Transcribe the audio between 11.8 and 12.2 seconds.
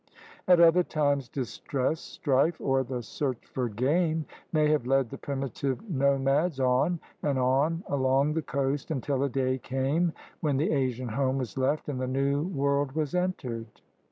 and the